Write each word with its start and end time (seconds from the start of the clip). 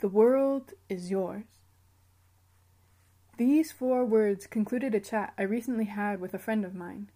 The 0.00 0.08
world 0.08 0.74
is 0.88 1.10
yours. 1.10 1.42
These 3.36 3.72
four 3.72 4.04
words 4.04 4.46
concluded 4.46 4.94
a 4.94 5.00
chat 5.00 5.34
I 5.36 5.42
recently 5.42 5.86
had 5.86 6.20
with 6.20 6.34
a 6.34 6.38
friend 6.38 6.64
of 6.64 6.72
mine. 6.72 7.10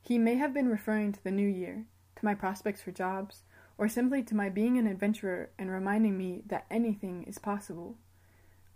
He 0.00 0.16
may 0.16 0.36
have 0.36 0.54
been 0.54 0.68
referring 0.68 1.10
to 1.10 1.24
the 1.24 1.32
new 1.32 1.48
year, 1.48 1.86
to 2.14 2.24
my 2.24 2.36
prospects 2.36 2.82
for 2.82 2.92
jobs, 2.92 3.42
or 3.76 3.88
simply 3.88 4.22
to 4.22 4.36
my 4.36 4.48
being 4.48 4.78
an 4.78 4.86
adventurer 4.86 5.50
and 5.58 5.72
reminding 5.72 6.16
me 6.16 6.44
that 6.46 6.66
anything 6.70 7.24
is 7.24 7.38
possible. 7.38 7.96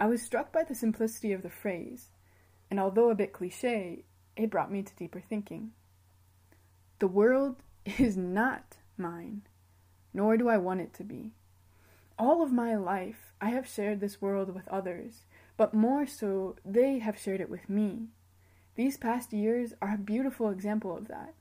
I 0.00 0.06
was 0.06 0.20
struck 0.20 0.50
by 0.50 0.64
the 0.64 0.74
simplicity 0.74 1.30
of 1.30 1.42
the 1.42 1.48
phrase, 1.48 2.08
and 2.72 2.80
although 2.80 3.10
a 3.10 3.14
bit 3.14 3.32
cliche, 3.32 4.02
it 4.34 4.50
brought 4.50 4.72
me 4.72 4.82
to 4.82 4.96
deeper 4.96 5.20
thinking. 5.20 5.70
The 6.98 7.06
world 7.06 7.62
is 7.98 8.16
not 8.16 8.78
mine, 8.96 9.42
nor 10.12 10.36
do 10.36 10.48
I 10.48 10.56
want 10.56 10.80
it 10.80 10.92
to 10.94 11.04
be. 11.04 11.34
All 12.18 12.42
of 12.42 12.52
my 12.52 12.76
life, 12.76 13.34
I 13.40 13.50
have 13.50 13.66
shared 13.66 14.00
this 14.00 14.22
world 14.22 14.54
with 14.54 14.68
others, 14.68 15.24
but 15.56 15.74
more 15.74 16.06
so, 16.06 16.56
they 16.64 17.00
have 17.00 17.18
shared 17.18 17.40
it 17.40 17.50
with 17.50 17.68
me. 17.68 18.08
These 18.76 18.96
past 18.96 19.32
years 19.32 19.74
are 19.82 19.94
a 19.94 19.98
beautiful 19.98 20.50
example 20.50 20.96
of 20.96 21.08
that. 21.08 21.34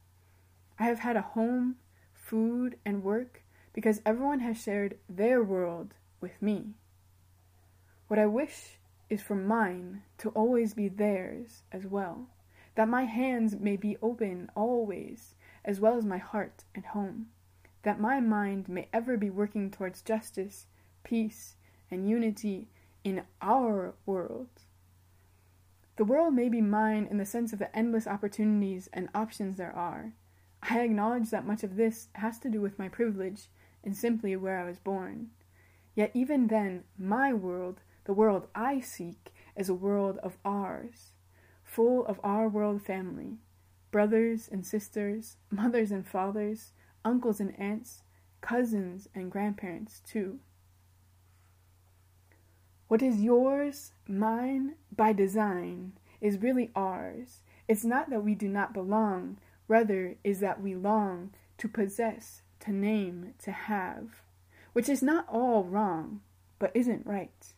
I 0.80 0.86
have 0.86 1.00
had 1.00 1.16
a 1.16 1.22
home, 1.22 1.76
food, 2.14 2.78
and 2.86 3.04
work 3.04 3.44
because 3.74 4.02
everyone 4.06 4.40
has 4.40 4.62
shared 4.62 4.98
their 5.08 5.44
world 5.44 5.94
with 6.22 6.42
me. 6.42 6.74
What 8.08 8.20
I 8.20 8.26
wish 8.26 8.78
is 9.10 9.22
for 9.22 9.36
mine 9.36 10.04
to 10.20 10.30
always 10.30 10.74
be 10.74 10.88
theirs 10.88 11.64
as 11.72 11.86
well, 11.86 12.30
that 12.76 12.90
my 12.90 13.04
hands 13.04 13.56
may 13.60 13.76
be 13.76 13.98
open 14.02 14.50
always, 14.56 15.36
as 15.64 15.80
well 15.80 15.98
as 15.98 16.06
my 16.06 16.18
heart 16.18 16.64
and 16.74 16.86
home, 16.86 17.28
that 17.84 18.00
my 18.00 18.20
mind 18.20 18.68
may 18.68 18.88
ever 18.92 19.18
be 19.18 19.30
working 19.30 19.70
towards 19.70 20.02
justice, 20.02 20.68
peace, 21.04 21.56
and 21.92 22.10
unity 22.10 22.68
in 23.04 23.24
our 23.42 23.94
world. 24.06 24.48
The 25.96 26.06
world 26.06 26.34
may 26.34 26.50
be 26.50 26.62
mine 26.62 27.08
in 27.10 27.18
the 27.18 27.26
sense 27.26 27.54
of 27.54 27.60
the 27.60 27.76
endless 27.76 28.08
opportunities 28.08 28.90
and 28.92 29.10
options 29.14 29.58
there 29.58 29.76
are. 29.76 30.14
I 30.64 30.80
acknowledge 30.80 31.30
that 31.30 31.46
much 31.46 31.64
of 31.64 31.76
this 31.76 32.08
has 32.14 32.40
to 32.40 32.50
do 32.50 32.62
with 32.62 32.80
my 32.80 32.88
privilege 32.88 33.50
and 33.84 33.96
simply 33.96 34.36
where 34.36 34.58
I 34.60 34.66
was 34.66 34.80
born. 34.80 35.30
Yet 35.94 36.12
even 36.14 36.48
then, 36.48 36.86
my 36.98 37.34
world, 37.34 37.82
the 38.06 38.14
world 38.14 38.48
I 38.56 38.80
seek, 38.80 39.32
is 39.56 39.70
a 39.70 39.74
world 39.76 40.18
of 40.24 40.38
ours, 40.44 41.12
full 41.64 42.06
of 42.06 42.20
our 42.24 42.48
world 42.48 42.82
family, 42.82 43.38
brothers 43.92 44.50
and 44.52 44.66
sisters, 44.66 45.36
mothers 45.52 45.92
and 45.92 46.08
fathers, 46.08 46.72
uncles 47.06 47.40
and 47.40 47.58
aunts, 47.60 48.04
cousins 48.42 49.08
and 49.14 49.32
grandparents, 49.32 50.02
too. 50.06 50.40
What 52.88 53.02
is 53.02 53.22
yours, 53.22 53.94
mine, 54.08 54.76
by 54.96 55.14
design, 55.14 55.94
is 56.22 56.42
really 56.42 56.72
ours. 56.76 57.42
It's 57.68 57.84
not 57.84 58.10
that 58.10 58.24
we 58.24 58.36
do 58.36 58.48
not 58.48 58.74
belong, 58.74 59.38
rather, 59.68 60.16
is 60.24 60.40
that 60.42 60.62
we 60.62 60.76
long 60.76 61.32
to 61.58 61.68
possess, 61.68 62.42
to 62.60 62.72
name, 62.72 63.34
to 63.44 63.52
have, 63.52 64.22
which 64.74 64.90
is 64.90 65.02
not 65.02 65.26
all 65.28 65.64
wrong, 65.64 66.22
but 66.60 66.72
isn't 66.76 67.06
right, 67.06 67.54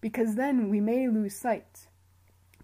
because 0.00 0.34
then 0.34 0.68
we 0.68 0.80
may 0.80 1.08
lose 1.08 1.34
sight. 1.34 1.88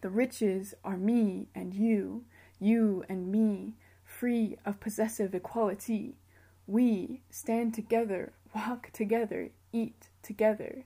The 0.01 0.11
riches 0.11 0.75
are 0.85 0.97
me 0.97 1.49
and 1.55 1.75
you, 1.75 2.25
you 2.59 3.05
and 3.09 3.31
me, 3.31 3.75
free 4.05 4.57
of 4.65 4.81
possessive 4.81 5.35
equality. 5.35 6.17
We 6.67 7.23
stand 7.31 7.75
together, 7.75 8.33
walk 8.55 8.91
together, 8.93 9.51
eat 9.73 10.09
together. 10.23 10.85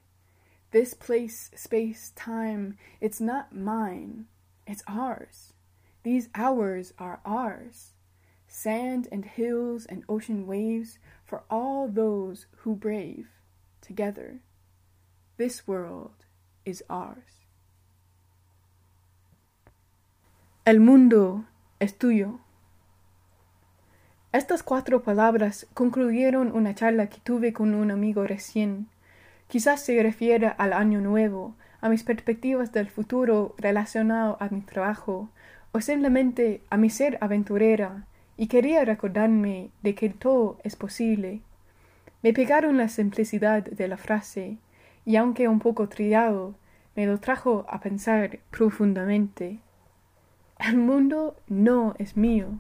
This 0.71 0.95
place, 0.95 1.51
space, 1.55 2.13
time, 2.17 2.77
it's 3.01 3.21
not 3.21 3.55
mine, 3.55 4.27
it's 4.67 4.83
ours. 4.87 5.53
These 6.03 6.29
hours 6.35 6.93
are 6.99 7.21
ours. 7.25 7.93
Sand 8.49 9.09
and 9.11 9.25
hills 9.25 9.87
and 9.87 10.05
ocean 10.09 10.47
waves 10.47 10.99
for 11.25 11.45
all 11.51 11.89
those 11.89 12.47
who 12.59 12.75
brave 12.75 13.29
together. 13.81 14.41
This 15.37 15.67
world 15.67 16.25
is 16.65 16.83
ours. 16.89 17.47
El 20.65 20.79
mundo 20.79 21.45
es 21.81 21.93
tuyo. 21.93 22.41
Estas 24.37 24.63
cuatro 24.63 25.03
palabras 25.03 25.67
concluyeron 25.73 26.55
una 26.55 26.75
charla 26.75 27.07
que 27.07 27.21
tuve 27.21 27.55
con 27.55 27.75
un 27.75 27.91
amigo 27.91 28.27
recién. 28.27 28.87
Quizás 29.49 29.81
se 29.81 30.03
refiera 30.03 30.51
al 30.51 30.75
año 30.75 31.01
nuevo, 31.01 31.55
a 31.81 31.89
mis 31.89 32.03
perspectivas 32.03 32.71
del 32.71 32.91
futuro 32.91 33.55
relacionado 33.57 34.37
a 34.39 34.51
mi 34.51 34.61
trabajo, 34.61 35.31
o 35.73 35.81
simplemente 35.81 36.61
a 36.69 36.77
mi 36.77 36.91
ser 36.91 37.17
aventurera, 37.23 38.05
y 38.37 38.49
quería 38.49 38.85
recordarme 38.85 39.71
de 39.83 39.95
que 39.95 40.11
todo 40.11 40.59
es 40.65 40.77
posible. 40.77 41.41
Me 42.23 42.35
pegaron 42.35 42.77
la 42.77 42.91
simplicidad 42.91 43.65
de 43.65 43.89
la 43.89 43.97
frase, 43.97 44.59
y 45.07 45.17
aunque 45.17 45.49
un 45.49 45.61
poco 45.61 45.89
trillado, 45.89 46.57
me 46.95 47.07
lo 47.07 47.19
trajo 47.21 47.65
a 47.71 47.81
pensar 47.81 48.39
profundamente. 48.51 49.61
El 50.59 50.77
mundo 50.77 51.37
no 51.49 51.95
es 51.99 52.19
mío, 52.19 52.59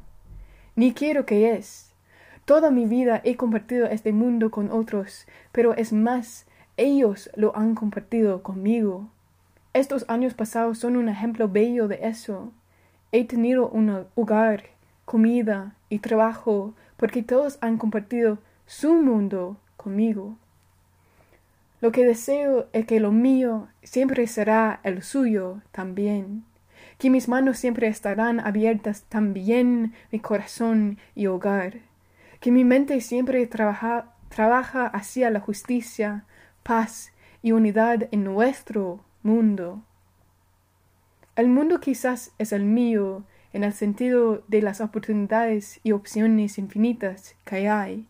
ni 0.76 0.92
quiero 0.92 1.26
que 1.26 1.54
es. 1.54 1.92
Toda 2.44 2.70
mi 2.70 2.86
vida 2.86 3.20
he 3.24 3.36
compartido 3.36 3.86
este 3.86 4.12
mundo 4.12 4.50
con 4.50 4.70
otros, 4.70 5.26
pero 5.50 5.74
es 5.74 5.92
más 5.92 6.46
ellos 6.76 7.30
lo 7.34 7.56
han 7.56 7.74
compartido 7.74 8.42
conmigo. 8.42 9.08
Estos 9.72 10.04
años 10.08 10.34
pasados 10.34 10.78
son 10.78 10.96
un 10.96 11.08
ejemplo 11.08 11.48
bello 11.48 11.88
de 11.88 12.00
eso. 12.02 12.52
He 13.12 13.24
tenido 13.24 13.68
un 13.68 14.06
hogar, 14.14 14.64
comida 15.04 15.74
y 15.88 15.98
trabajo 15.98 16.74
porque 16.96 17.22
todos 17.22 17.58
han 17.60 17.78
compartido 17.78 18.38
su 18.66 18.94
mundo 18.94 19.56
conmigo. 19.76 20.36
Lo 21.80 21.92
que 21.92 22.04
deseo 22.04 22.68
es 22.72 22.86
que 22.86 23.00
lo 23.00 23.12
mío 23.12 23.68
siempre 23.82 24.26
será 24.26 24.80
el 24.82 25.02
suyo 25.02 25.60
también, 25.72 26.44
que 26.98 27.10
mis 27.10 27.28
manos 27.28 27.58
siempre 27.58 27.88
estarán 27.88 28.40
abiertas 28.40 29.04
también 29.08 29.94
mi 30.10 30.18
corazón 30.18 30.98
y 31.14 31.26
hogar, 31.26 31.80
que 32.40 32.50
mi 32.50 32.64
mente 32.64 33.00
siempre 33.00 33.46
trabaja, 33.46 34.14
trabaja 34.28 34.86
hacia 34.86 35.30
la 35.30 35.40
justicia, 35.40 36.24
paz 36.62 37.12
y 37.42 37.52
unidad 37.52 38.08
en 38.12 38.24
nuestro 38.24 39.04
mundo. 39.22 39.82
El 41.36 41.48
mundo 41.48 41.80
quizás 41.80 42.32
es 42.38 42.52
el 42.52 42.64
mío 42.64 43.24
en 43.52 43.62
el 43.62 43.72
sentido 43.72 44.42
de 44.48 44.62
las 44.62 44.80
oportunidades 44.80 45.80
y 45.82 45.92
opciones 45.92 46.58
infinitas 46.58 47.36
que 47.44 47.68
hay. 47.68 48.06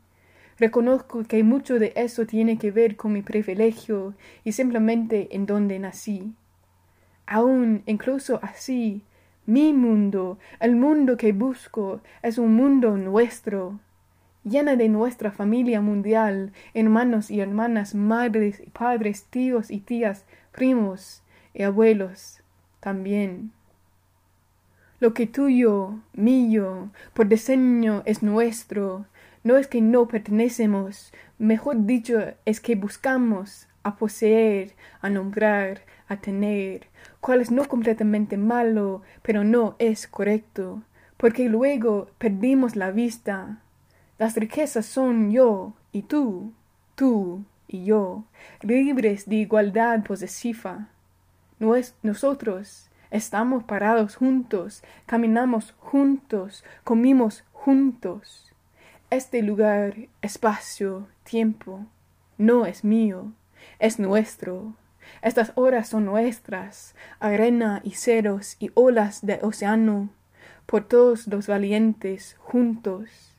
Reconozco 0.58 1.24
que 1.24 1.42
mucho 1.42 1.78
de 1.78 1.92
eso 1.96 2.26
tiene 2.26 2.56
que 2.56 2.70
ver 2.70 2.96
con 2.96 3.12
mi 3.12 3.22
privilegio 3.22 4.14
y 4.42 4.52
simplemente 4.52 5.34
en 5.34 5.44
donde 5.44 5.78
nací. 5.78 6.34
Aún, 7.26 7.82
incluso 7.86 8.38
así, 8.42 9.02
mi 9.46 9.72
mundo, 9.72 10.38
el 10.60 10.76
mundo 10.76 11.16
que 11.16 11.32
busco, 11.32 12.00
es 12.22 12.38
un 12.38 12.54
mundo 12.54 12.96
nuestro, 12.96 13.80
llena 14.44 14.76
de 14.76 14.88
nuestra 14.88 15.32
familia 15.32 15.80
mundial, 15.80 16.52
hermanos 16.72 17.30
y 17.30 17.40
hermanas, 17.40 17.94
madres 17.94 18.60
y 18.60 18.70
padres, 18.70 19.24
tíos 19.24 19.70
y 19.70 19.80
tías, 19.80 20.24
primos 20.52 21.22
y 21.52 21.62
abuelos 21.64 22.42
también. 22.80 23.52
Lo 25.00 25.12
que 25.12 25.26
tuyo, 25.26 25.94
mío, 26.14 26.90
por 27.12 27.28
diseño 27.28 28.02
es 28.06 28.22
nuestro, 28.22 29.06
no 29.44 29.56
es 29.56 29.66
que 29.66 29.80
no 29.80 30.08
pertenecemos, 30.08 31.12
mejor 31.38 31.84
dicho, 31.84 32.18
es 32.44 32.60
que 32.60 32.76
buscamos 32.76 33.68
a 33.86 33.96
poseer, 33.96 34.74
a 35.00 35.08
nombrar, 35.08 35.82
a 36.08 36.16
tener, 36.16 36.88
cual 37.20 37.40
es 37.40 37.50
no 37.50 37.66
completamente 37.66 38.36
malo, 38.36 39.02
pero 39.22 39.44
no 39.44 39.76
es 39.78 40.06
correcto, 40.06 40.82
porque 41.16 41.48
luego 41.48 42.08
perdimos 42.18 42.76
la 42.76 42.90
vista 42.90 43.60
las 44.18 44.34
riquezas 44.34 44.86
son 44.86 45.30
yo 45.30 45.74
y 45.92 46.02
tú, 46.02 46.54
tú 46.94 47.44
y 47.68 47.84
yo, 47.84 48.24
libres 48.62 49.28
de 49.28 49.36
igualdad 49.36 50.02
posesiva. 50.04 50.88
nosotros 52.02 52.90
estamos 53.10 53.64
parados 53.64 54.16
juntos, 54.16 54.82
caminamos 55.04 55.74
juntos, 55.78 56.64
comimos 56.82 57.44
juntos. 57.52 58.54
Este 59.10 59.42
lugar, 59.42 60.08
espacio, 60.22 61.08
tiempo, 61.22 61.84
no 62.38 62.64
es 62.64 62.84
mío, 62.84 63.32
es 63.78 63.98
nuestro. 63.98 64.74
Estas 65.22 65.52
horas 65.54 65.88
son 65.88 66.04
nuestras, 66.04 66.94
arena 67.20 67.80
y 67.84 67.92
ceros 67.92 68.56
y 68.58 68.70
olas 68.74 69.24
de 69.24 69.38
océano, 69.42 70.10
por 70.66 70.84
todos 70.84 71.26
los 71.28 71.46
valientes 71.46 72.36
juntos. 72.38 73.32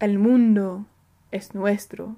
El 0.00 0.18
mundo 0.18 0.86
es 1.30 1.54
nuestro. 1.54 2.16